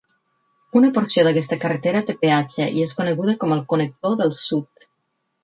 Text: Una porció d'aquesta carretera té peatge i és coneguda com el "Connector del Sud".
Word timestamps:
Una 0.77 0.87
porció 0.95 1.25
d'aquesta 1.27 1.57
carretera 1.65 2.01
té 2.07 2.15
peatge 2.23 2.67
i 2.79 2.87
és 2.87 2.97
coneguda 3.01 3.37
com 3.45 3.55
el 3.59 3.63
"Connector 3.75 4.19
del 4.25 4.35
Sud". 4.47 4.91